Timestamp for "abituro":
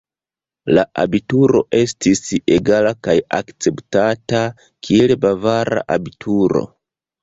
1.03-1.61, 6.01-6.71